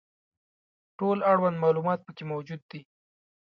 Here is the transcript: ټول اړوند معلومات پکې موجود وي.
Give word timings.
ټول 0.97 1.17
اړوند 1.31 1.57
معلومات 1.63 1.99
پکې 2.07 2.23
موجود 2.31 2.61
وي. 2.71 2.81